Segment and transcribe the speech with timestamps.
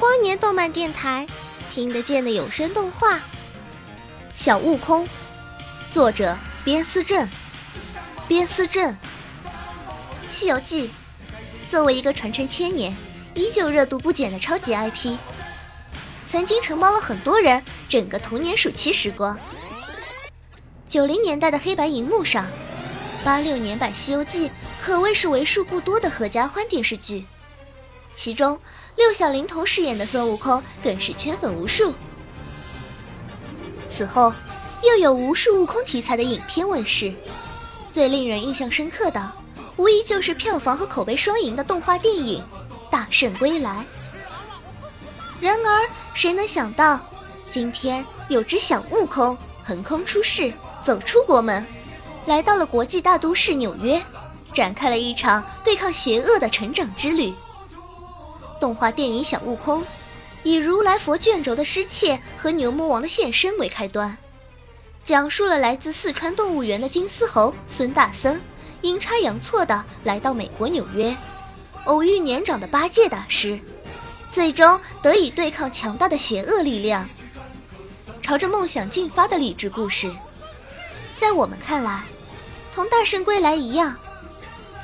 [0.00, 1.26] 光年动漫电台，
[1.70, 3.16] 听得见的有声动画
[4.34, 5.04] 《小悟空》，
[5.92, 6.34] 作者
[6.64, 7.28] 边思正。
[8.26, 8.90] 边思正，
[10.30, 10.88] 《西游记》
[11.68, 12.96] 作为一个传承千年、
[13.34, 15.18] 依旧热度不减的超级 IP，
[16.26, 19.38] 曾经承包了很多人整个童年暑期时光。
[20.88, 22.46] 九零年代的黑白荧幕上，
[23.22, 24.48] 八六年版《西游记》
[24.80, 27.26] 可谓是为数不多的合家欢电视剧。
[28.14, 28.58] 其中，
[28.96, 31.94] 六小龄童饰演的孙悟空更是圈粉无数。
[33.88, 34.32] 此后，
[34.82, 37.12] 又有无数悟空题材的影片问世，
[37.90, 39.32] 最令人印象深刻的，
[39.76, 42.42] 无疑就是票房和口碑双赢的动画电影
[42.90, 43.70] 《大圣归来》。
[45.40, 47.00] 然而，谁能想到，
[47.50, 50.52] 今天有只小悟空横空出世，
[50.84, 51.66] 走出国门，
[52.26, 54.00] 来到了国际大都市纽约，
[54.52, 57.32] 展开了一场对抗邪恶的成长之旅。
[58.60, 59.82] 动画电影《小悟空》
[60.42, 64.16] 以如来佛卷轴的失窃和牛魔王的现身为开端，
[65.04, 68.40] 讲述了来自四川动物园的金丝猴孙大僧
[68.82, 71.16] 阴差阳错的来到美国纽约，
[71.86, 73.58] 偶遇年长的八戒大师，
[74.30, 77.08] 最终得以对抗强大的邪恶力量，
[78.22, 80.10] 朝着梦想进发的励志故事。
[81.18, 82.04] 在我们看来，
[82.74, 83.96] 同《大圣归来》一样，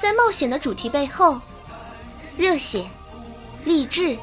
[0.02, 1.40] 在冒险的主题背后，
[2.36, 2.86] 热血。
[3.66, 4.16] 励志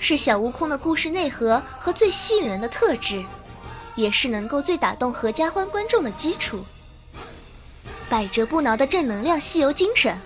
[0.00, 3.24] 是小悟空的故事内核和最吸引人的特质，
[3.94, 6.64] 也是能够最打动合家欢观众的基础。
[8.08, 10.18] 百折不挠的正能量西游精神，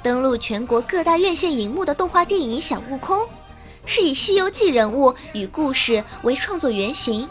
[0.00, 3.18] 登陆全国各大院线荧幕的动画电影《小悟空》，
[3.84, 7.28] 是以《西游记》人物与故事为创作原型，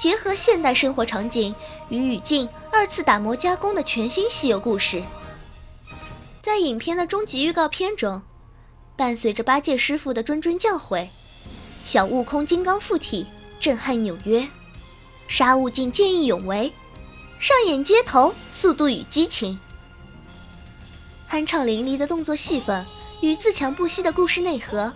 [0.00, 1.54] 结合现代生活场景
[1.90, 5.00] 与语境二次打磨加工的全新西游故事。
[6.42, 8.20] 在影片的终极预告片中。
[8.96, 11.06] 伴随着八戒师傅的谆谆教诲，
[11.84, 13.26] 小悟空金刚附体，
[13.60, 14.48] 震撼纽约，
[15.28, 16.72] 沙悟净见义勇为，
[17.38, 19.58] 上演街头速度与激情，
[21.30, 22.86] 酣畅淋漓的动作戏份
[23.20, 24.90] 与自强不息的故事内核，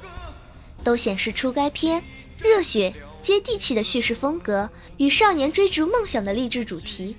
[0.83, 2.03] 都显示出该片
[2.39, 7.15] 热血接地气的叙事风格与少年追逐梦想的励志主题。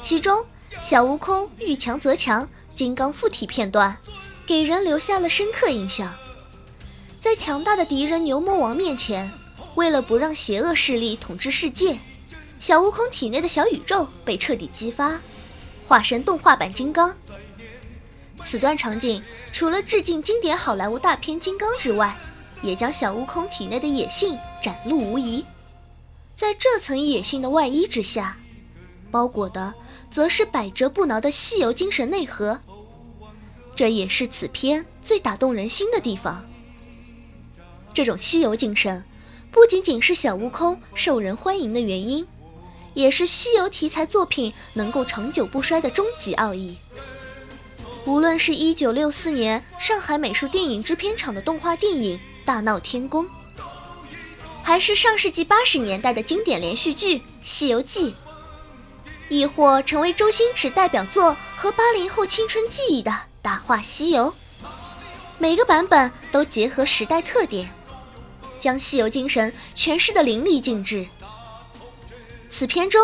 [0.00, 0.46] 其中，
[0.80, 3.96] 小悟空遇强则强，金刚附体片段。
[4.50, 6.12] 给人留下了深刻印象。
[7.20, 9.30] 在强大的敌人牛魔王面前，
[9.76, 11.96] 为了不让邪恶势力统治世界，
[12.58, 15.20] 小悟空体内的小宇宙被彻底激发，
[15.86, 17.16] 化身动画版金刚。
[18.44, 19.22] 此段场景
[19.52, 22.16] 除了致敬经典好莱坞大片《金刚》之外，
[22.60, 25.44] 也将小悟空体内的野性展露无遗。
[26.34, 28.36] 在这层野性的外衣之下，
[29.12, 29.72] 包裹的
[30.10, 32.58] 则是百折不挠的西游精神内核。
[33.80, 36.44] 这也是此片最打动人心的地方。
[37.94, 39.02] 这种西游精神，
[39.50, 42.26] 不仅仅是小悟空受人欢迎的原因，
[42.92, 46.76] 也是西游题材作品能够长久不衰的终极奥义。
[48.04, 53.24] 无论是一九六四年上海美术电影制片厂的动画电影《大闹天宫》，
[54.62, 58.10] 还是上世纪八十年代的经典连续剧《西游记》，
[59.30, 63.10] 亦或成为周星驰代表作和八零后青春记忆的。
[63.42, 64.30] 《大话西游》
[65.38, 67.68] 每个版本都结合时代特点，
[68.58, 71.06] 将西游精神诠释的淋漓尽致。
[72.50, 73.00] 此片中，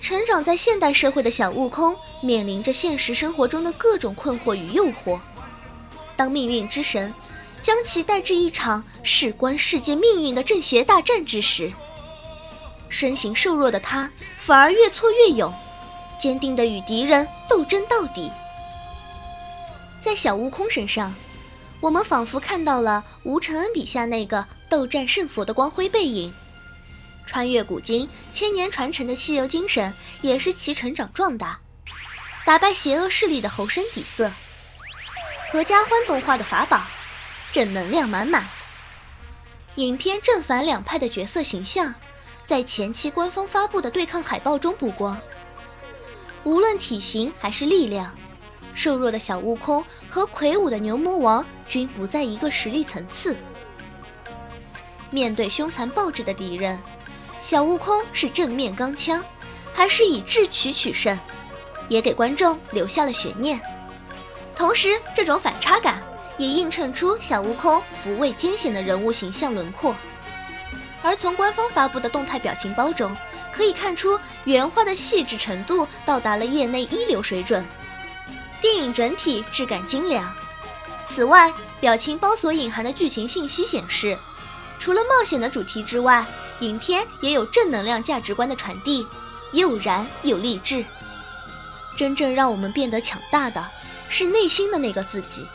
[0.00, 5.20] 成长在现代社会的小悟空面临着现实生活中的各种困惑与诱惑。
[6.16, 7.14] 当命运之神
[7.62, 11.72] 将其带至一场事关世界命运的正邪大战之时，
[12.88, 15.52] 身形瘦弱的他反而越挫越勇，
[16.18, 18.32] 坚定地与敌人斗争到底。
[20.06, 21.12] 在小悟空身上，
[21.80, 26.32] 我们仿佛看到了吴承恩笔下那个斗战胜佛的光辉背影。
[27.26, 29.92] 穿越古今，千年传承的西游精神
[30.22, 31.58] 也是其成长壮大，
[32.44, 34.30] 打败邪恶势力的猴身底色。
[35.50, 36.84] 合家欢动画的法宝，
[37.50, 38.46] 正能量满满。
[39.74, 41.92] 影片正反两派的角色形象，
[42.46, 45.20] 在前期官方发布的对抗海报中曝光。
[46.44, 48.16] 无论体型还是力量，
[48.76, 53.34] 瘦弱的小悟空和魁梧的牛魔王均不在一个实力层次。
[55.10, 56.78] 面对凶残暴制的敌人。
[57.38, 59.22] 小悟空是正面刚枪，
[59.72, 61.18] 还是以智取取胜，
[61.88, 63.60] 也给观众留下了悬念。
[64.54, 66.02] 同时，这种反差感
[66.38, 69.94] 也映衬出小悟空不畏艰险的人物形象轮廓。
[71.02, 73.10] 而从官方发布的动态表情包中，
[73.52, 77.64] 可以看出原画的细致程度到达了业内一流水准，
[78.66, 80.34] 电影整体质感精良。
[81.06, 84.18] 此外，表情包所隐含的剧情信息显示，
[84.76, 86.26] 除了冒险的主题之外，
[86.58, 89.06] 影片也有正能量价值观的传递，
[89.52, 90.84] 又燃又励志。
[91.96, 93.64] 真正让我们变得强大的
[94.08, 95.46] 是内心的那个自己。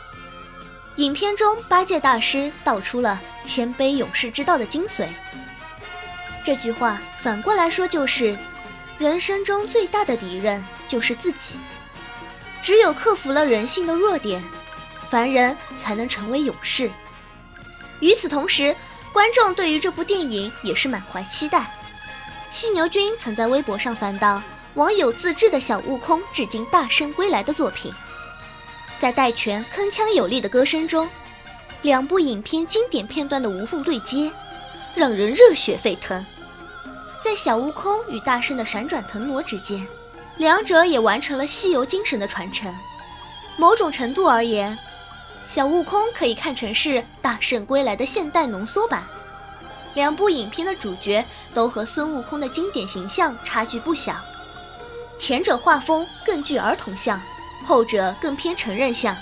[0.96, 5.06] 影片中八戒大师道出了谦卑勇士之道的精髓。
[6.46, 8.38] 这句话反过来说就是：
[8.96, 11.56] 人生中最大的敌人就是自己。
[12.62, 14.42] 只有克服了人性的弱点，
[15.10, 16.90] 凡人才能成为勇士。
[18.00, 18.74] 与此同时。
[19.12, 21.70] 观众对于这部电影也是满怀期待。
[22.50, 24.42] 犀牛君曾在微博上翻到
[24.72, 27.92] 网友自制的小悟空至今大圣归来的作品，
[28.98, 31.06] 在戴荃铿锵有力的歌声中，
[31.82, 34.32] 两部影片经典片段的无缝对接，
[34.94, 36.24] 让人热血沸腾。
[37.22, 39.86] 在小悟空与大圣的闪转腾挪之间，
[40.36, 42.74] 两者也完成了西游精神的传承。
[43.56, 44.78] 某种程度而言。
[45.44, 46.90] 小悟空可以看成是
[47.20, 49.04] 《大圣归来》的现代浓缩版，
[49.92, 54.14] 两部影片的主角都和孙悟空的经典形象差距不小，
[55.18, 57.20] 前者画风更具儿童像，
[57.64, 59.16] 后者更偏成人像。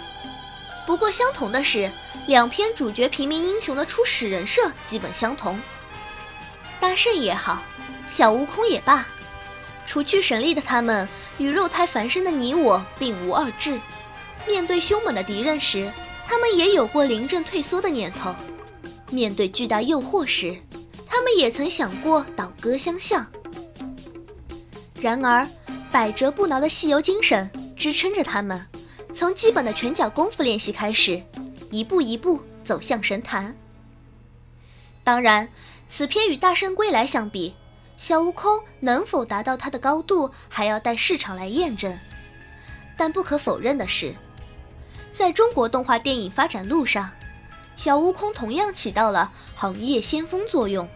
[0.86, 1.90] 不过相同的是，
[2.26, 5.58] 两篇主角平民英雄的初始人设基本相同。
[6.78, 7.62] 大圣也好，
[8.06, 9.06] 小悟空也罢，
[9.90, 11.08] 除去神力的他们
[11.38, 13.76] 与肉胎凡身的你我并无二致。
[14.46, 15.90] 面对凶猛的敌人时，
[16.28, 18.32] 他们也有过临阵退缩的念头，
[19.10, 20.56] 面对巨大诱惑时，
[21.08, 23.26] 他们也曾想过倒戈相向。
[25.00, 25.44] 然而，
[25.90, 28.64] 百折不挠的西游精神支撑着他们，
[29.12, 31.20] 从基本的拳脚功夫练习开始，
[31.68, 33.52] 一步一步走向神坛。
[35.02, 35.48] 当然，
[35.88, 37.54] 此片与《大圣归来》相比，
[38.00, 41.94] 小悟空能否达到它的高度，还要待市场来验证。
[42.96, 44.14] 但不可否认的是。
[45.12, 47.10] 在中国动画电影发展路上，
[47.76, 50.88] 小悟空同样起到了行业先锋作用。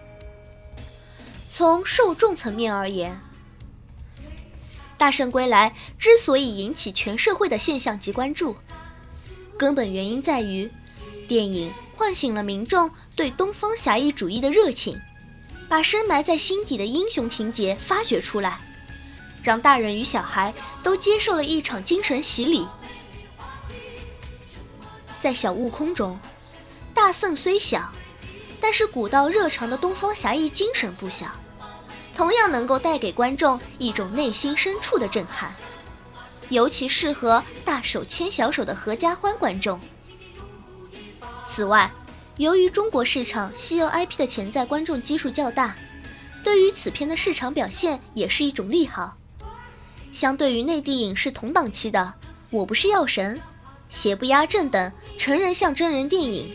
[1.50, 3.20] 从受众层面而言，
[4.96, 8.56] 《大圣归来》之所以引起全社会的现象级关注，
[9.58, 10.72] 根本原因在于，
[11.28, 14.98] 电影唤醒了民众对东方侠义主义的热情，
[15.68, 18.58] 把深埋在心底的英雄情节发掘出来，
[19.42, 20.52] 让大人与小孩
[20.82, 22.66] 都接受了一场精神洗礼。
[25.20, 26.18] 在小悟空中，
[26.92, 27.90] 大圣虽小，
[28.60, 31.26] 但是古道热肠的东方侠义精神不小，
[32.14, 35.52] 同样能够带给观众一种内心深处的震撼，
[36.50, 39.80] 尤其适合大手牵小手的合家欢观众。
[41.46, 41.90] 此外，
[42.36, 45.76] 由于中国市场西游 IP 的潜在观众基数较大，
[46.42, 49.16] 对于此片的市场表现也是一种利好。
[50.10, 52.14] 相对于内地影视同档期的
[52.50, 53.36] 《我不是药神》。
[53.88, 56.52] 邪不压正等成人向真人电影，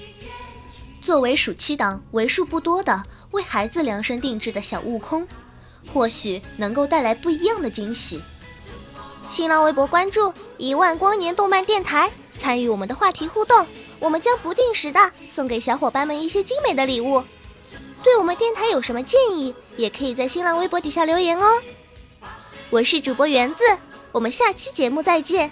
[1.01, 5.25] 作为暑期档为数不多的为孩子量身定制的小悟空，
[5.93, 8.19] 或许能够带来不一样的惊喜。
[9.31, 13.67] 新浪微博关注一万光年动漫电台，参与我们的话题互动，
[13.99, 17.23] 我们将不定时的送给小伙伴们一些精美的礼物。
[18.01, 21.61] 对我们电台有什么建议，也可以在新浪微博底下留言哦。
[22.69, 23.63] 我是主播园子，
[24.13, 25.51] 我们下期节目再见。